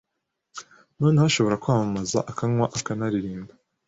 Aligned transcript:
Noneho 0.99 1.25
ashobora 1.27 1.59
kwamamaza 1.63 2.19
akanywa 2.31 2.65
akanaririmba 2.77 3.53